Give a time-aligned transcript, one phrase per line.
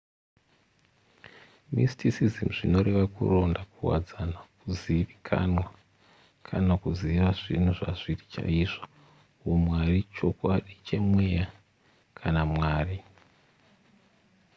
[1.75, 5.65] mysticism zvinoreva kuronda kuwadzana kuzivikanwa
[6.47, 8.83] kana kuziva zvinhu zvazviri chaizvo
[9.41, 11.45] humwari chokwadi chemweya
[12.19, 12.97] kana mwari